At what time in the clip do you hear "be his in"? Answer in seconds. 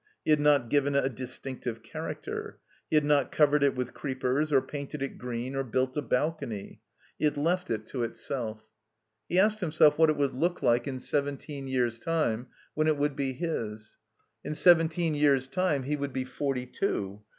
13.15-14.55